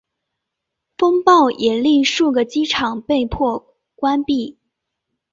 [0.97, 4.57] 风暴也令数个机场被迫关闭。